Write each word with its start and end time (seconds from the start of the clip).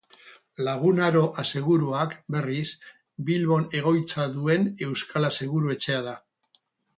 Lagun 0.67 1.01
Aro 1.07 1.21
Aseguruak, 1.43 2.15
berriz, 2.35 2.65
Bilbon 3.29 3.69
egoitza 3.83 4.27
duen 4.39 4.67
euskal 4.89 5.29
aseguru-etxea 5.33 6.01
da. 6.09 6.17